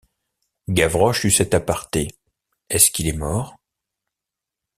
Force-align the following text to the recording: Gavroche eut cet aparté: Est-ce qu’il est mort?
Gavroche 0.67 1.25
eut 1.25 1.29
cet 1.29 1.53
aparté: 1.53 2.07
Est-ce 2.71 2.89
qu’il 2.89 3.07
est 3.07 3.11
mort? 3.13 3.57